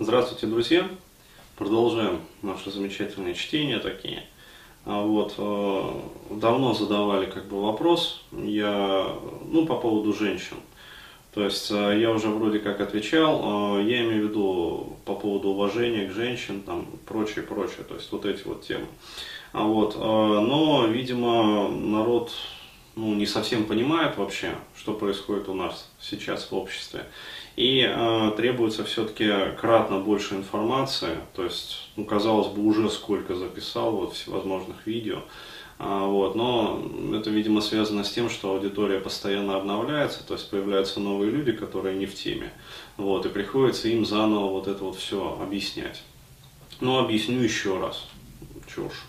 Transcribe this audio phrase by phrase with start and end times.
[0.00, 0.88] Здравствуйте, друзья!
[1.56, 4.22] Продолжаем наше замечательное чтение такие.
[4.84, 9.08] А вот, э, давно задавали как бы вопрос, я,
[9.50, 10.58] ну, по поводу женщин.
[11.34, 15.48] То есть э, я уже вроде как отвечал, э, я имею в виду по поводу
[15.48, 18.86] уважения к женщинам, там, прочее, прочее, то есть вот эти вот темы.
[19.52, 22.30] А вот, но, видимо, народ
[22.98, 27.06] ну, не совсем понимает вообще, что происходит у нас сейчас в обществе.
[27.54, 33.92] И э, требуется все-таки кратно больше информации, то есть, ну, казалось бы, уже сколько записал
[33.92, 35.22] вот всевозможных видео,
[35.78, 36.82] а, вот, но
[37.14, 41.96] это, видимо, связано с тем, что аудитория постоянно обновляется, то есть появляются новые люди, которые
[41.96, 42.52] не в теме,
[42.96, 46.02] вот, и приходится им заново вот это вот все объяснять.
[46.80, 48.08] Ну, объясню еще раз,
[48.66, 49.04] чушь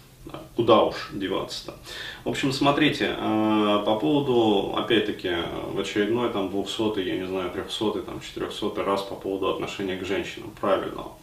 [0.55, 1.75] куда уж деваться-то.
[2.23, 5.31] В общем, смотрите, э, по поводу, опять-таки,
[5.73, 10.05] в очередной там 200 я не знаю, 300 там 400 раз по поводу отношения к
[10.05, 11.13] женщинам, правильного.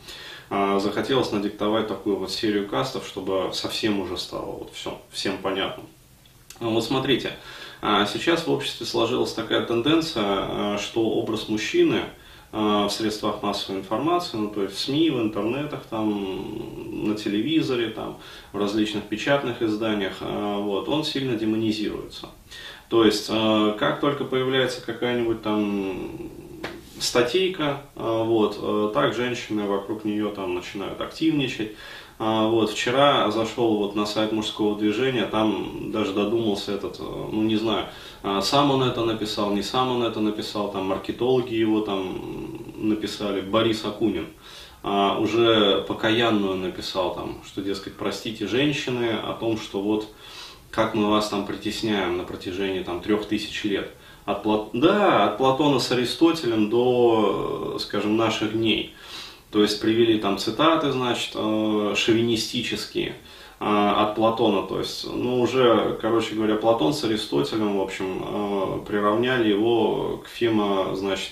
[0.50, 5.84] Э, захотелось надиктовать такую вот серию кастов, чтобы совсем уже стало вот все, всем понятно.
[6.60, 7.32] Вот смотрите,
[7.82, 12.04] э, сейчас в обществе сложилась такая тенденция, что образ мужчины–
[12.56, 18.16] в средствах массовой информации, ну, то есть в СМИ, в интернетах, там, на телевизоре, там,
[18.52, 22.28] в различных печатных изданиях, а, вот, он сильно демонизируется.
[22.88, 26.30] То есть, а, как только появляется какая-нибудь там
[26.98, 31.72] статейка, а, вот, так женщины вокруг нее там начинают активничать,
[32.18, 37.56] а, вот, вчера зашел вот на сайт мужского движения, там даже додумался этот, ну не
[37.56, 37.86] знаю,
[38.22, 42.45] а, сам он это написал, не сам он это написал, там маркетологи его там
[42.76, 44.28] написали, Борис Акунин.
[44.82, 50.08] А, уже покаянную написал там, что, дескать, простите женщины о том, что вот
[50.70, 53.90] как мы вас там притесняем на протяжении там трех тысяч лет.
[54.26, 54.68] От, Плат...
[54.74, 58.94] Да, от Платона с Аристотелем до, скажем, наших дней.
[59.50, 63.14] То есть привели там цитаты, значит, э, шовинистические
[63.58, 68.86] э, от Платона, то есть, ну, уже, короче говоря, Платон с Аристотелем, в общем, э,
[68.86, 71.30] приравняли его к фема, значит,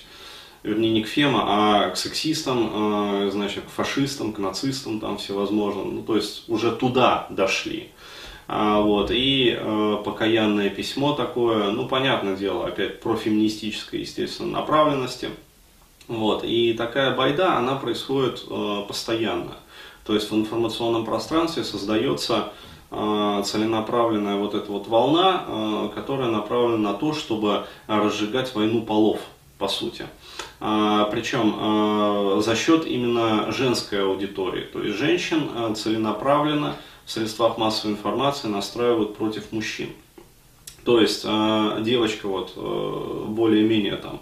[0.65, 6.03] вернее, не к фема, а к сексистам, значит, к фашистам, к нацистам, там, всевозможным, ну,
[6.03, 7.91] то есть, уже туда дошли.
[8.49, 15.29] А, вот, и э, покаянное письмо такое, ну, понятное дело, опять профеминистической, естественно, направленности–
[16.09, 16.45] вот.
[16.45, 19.57] И такая байда, она происходит э, постоянно.
[20.05, 22.53] То есть в информационном пространстве создается
[22.91, 29.19] целенаправленная вот эта вот волна, которая направлена на то, чтобы разжигать войну полов,
[29.59, 30.07] по сути.
[30.67, 34.63] А, причем а, за счет именно женской аудитории.
[34.63, 39.91] То есть женщин а, целенаправленно в средствах массовой информации настраивают против мужчин.
[40.87, 44.21] То есть девочка вот более-менее там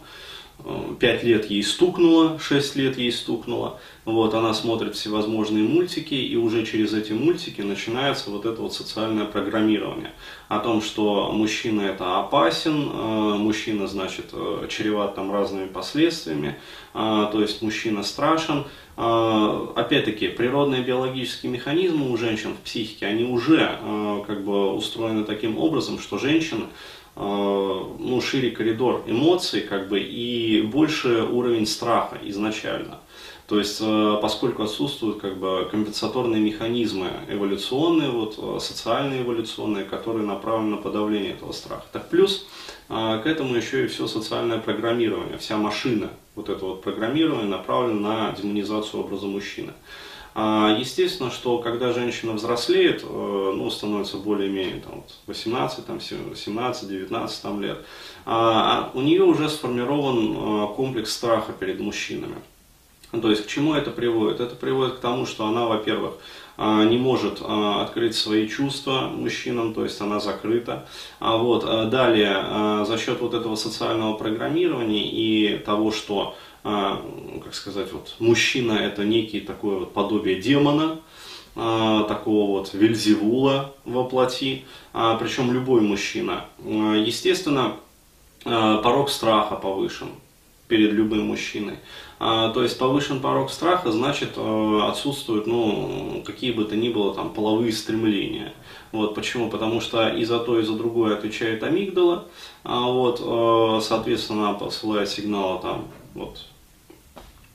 [0.98, 6.66] 5 лет ей стукнуло, 6 лет ей стукнуло, вот, она смотрит всевозможные мультики, и уже
[6.66, 10.10] через эти мультики начинается вот это вот социальное программирование
[10.48, 16.56] о том, что мужчина это опасен, э, мужчина, значит, э, чреват там разными последствиями,
[16.94, 18.64] э, то есть мужчина страшен.
[18.94, 23.78] Опять-таки, природные биологические механизмы у женщин в психике, они уже
[24.26, 30.62] как бы устроены таким образом, что женщины Э, ну, шире коридор эмоций, как бы, и
[30.62, 33.00] больше уровень страха изначально.
[33.46, 40.24] То есть, э, поскольку отсутствуют как бы, компенсаторные механизмы эволюционные, вот, э, социальные эволюционные, которые
[40.24, 41.84] направлены на подавление этого страха.
[41.92, 42.46] Так плюс
[42.88, 48.32] к этому еще и все социальное программирование, вся машина, вот это вот программирование направлено на
[48.32, 49.72] демонизацию образа мужчины.
[50.34, 57.42] А, естественно, что когда женщина взрослеет, э, ну, становится более-менее там, 18, там, 17, 19
[57.42, 57.84] там, лет,
[58.24, 62.36] а, а у нее уже сформирован э, комплекс страха перед мужчинами.
[63.20, 64.40] То есть к чему это приводит?
[64.40, 66.14] Это приводит к тому, что она, во-первых,
[66.56, 70.88] э, не может открыть свои чувства мужчинам, то есть она закрыта.
[71.20, 76.34] А вот далее, за счет вот этого социального программирования и того, что
[76.64, 77.04] а,
[77.42, 81.00] как сказать, вот, мужчина это некий такое вот подобие демона,
[81.56, 86.44] а, такого вот вельзевула воплоти, а, причем любой мужчина.
[86.64, 87.76] Естественно,
[88.44, 90.08] порог страха повышен
[90.68, 91.76] перед любым мужчиной.
[92.18, 97.72] То есть повышен порог страха, значит отсутствуют ну, какие бы то ни было там половые
[97.72, 98.54] стремления.
[98.92, 99.50] Вот почему?
[99.50, 102.28] Потому что и за то, и за другое отвечает амигдала.
[102.62, 106.46] Вот, соответственно, она посылает сигналы там вот,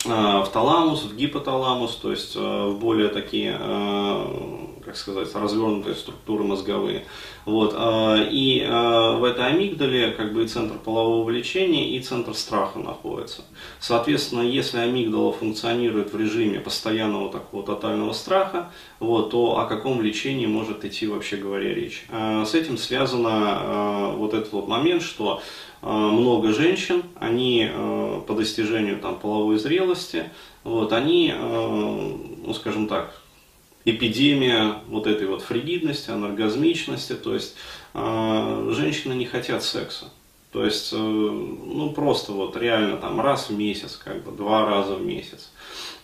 [0.06, 4.57] а, в таламус, в гипоталамус, то есть а, в более такие, а,
[4.88, 7.06] как сказать, развернутые структуры мозговые.
[7.46, 7.76] Вот.
[7.78, 13.44] И в этой амигдале как бы и центр полового влечения, и центр страха находится.
[13.80, 20.48] Соответственно, если амигдала функционирует в режиме постоянного такого тотального страха, вот, то о каком влечении
[20.48, 22.06] может идти, вообще говоря, речь.
[22.10, 25.42] С этим связано вот этот вот момент, что
[25.82, 27.70] много женщин, они
[28.26, 30.32] по достижению там, половой зрелости,
[30.64, 33.14] вот, они, ну скажем так,
[33.90, 37.56] эпидемия вот этой вот фригидности, анаргазмичности, то есть
[37.94, 40.12] э, женщины не хотят секса.
[40.52, 44.96] То есть, э, ну просто вот реально там раз в месяц, как бы два раза
[44.96, 45.52] в месяц.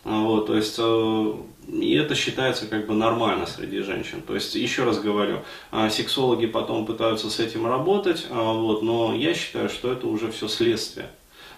[0.03, 1.33] Вот, то есть, э,
[1.67, 4.21] и это считается как бы нормально среди женщин.
[4.21, 5.39] То есть, еще раз говорю,
[5.71, 10.31] э, сексологи потом пытаются с этим работать, э, вот, но я считаю, что это уже
[10.31, 11.09] все следствие.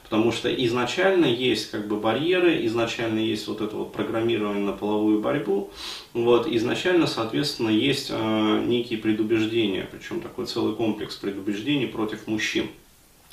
[0.06, 5.20] Потому что изначально есть как бы барьеры, изначально есть вот это вот программирование на половую
[5.20, 5.72] борьбу,
[6.14, 12.68] вот, изначально, соответственно, есть э, некие предубеждения, причем такой целый комплекс предубеждений против мужчин.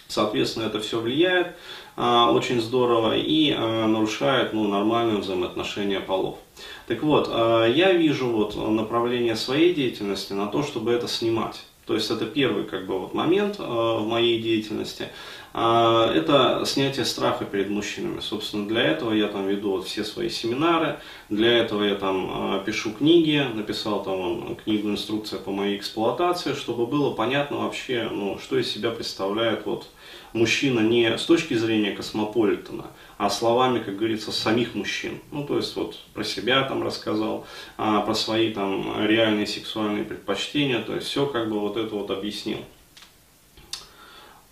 [0.08, 1.56] Соответственно, это все влияет
[1.96, 6.38] э, очень здорово и э, нарушает ну, нормальное взаимоотношение полов.
[6.86, 11.62] Так вот, э, я вижу вот направление своей деятельности на то, чтобы это снимать.
[11.86, 15.08] То есть это первый как бы, вот момент э, в моей деятельности.
[15.52, 18.20] Э, это снятие страха перед мужчинами.
[18.20, 20.98] Собственно, для этого я там веду вот все свои семинары,
[21.28, 26.86] для этого я там э, пишу книги, написал там книгу «Инструкция по моей эксплуатации», чтобы
[26.86, 29.86] было понятно вообще, ну, что из себя представляет вот,
[30.32, 32.86] мужчина не с точки зрения космополитена,
[33.18, 35.20] а словами, как говорится, самих мужчин.
[35.30, 37.46] Ну, то есть вот про себя там рассказал,
[37.76, 42.10] а, про свои там реальные сексуальные предпочтения, то есть все как бы вот это вот
[42.10, 42.58] объяснил.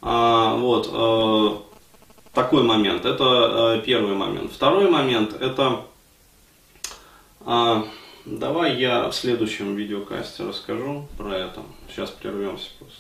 [0.03, 1.63] А, вот, а,
[2.33, 3.25] такой момент, это
[3.75, 4.53] а, первый момент.
[4.53, 5.85] Второй момент, это,
[7.45, 7.85] а,
[8.25, 11.63] давай я в следующем видеокасте расскажу про это.
[11.89, 12.87] Сейчас прервемся просто.